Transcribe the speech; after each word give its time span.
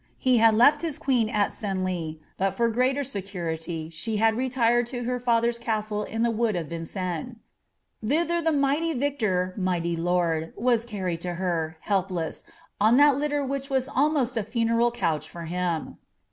He 0.17 0.37
had 0.39 0.55
tefi 0.55 0.81
his 0.81 0.97
[|ueen 0.97 1.27
nt 1.29 1.53
Senlia, 1.53 2.17
but 2.35 2.55
for 2.55 2.69
greater 2.69 3.03
security 3.03 3.87
she 3.91 4.17
had 4.17 4.33
retired 4.35 4.87
to 4.87 5.03
her 5.03 5.19
father's 5.19 5.59
Gastle 5.59 6.05
in 6.09 6.23
the 6.23 6.31
wood 6.31 6.55
of 6.55 6.69
Vineennes; 6.69 7.35
thiliier 8.03 8.43
the" 8.43 8.49
niighiy 8.49 8.97
victor, 8.97 9.53
mighty 9.57 9.95
loni." 9.95 10.53
was 10.55 10.85
carrie<l 10.87 11.19
to 11.19 11.33
her, 11.35 11.77
helpless, 11.81 12.43
on 12.79 12.97
that 12.97 13.19
liner 13.19 13.45
which 13.45 13.69
was 13.69 13.87
almost 13.87 14.35
a 14.37 14.39
(a 14.39 14.43
aeikl 14.43 14.91
couch 14.91 15.29
to 15.33 15.45
him. 15.45 15.97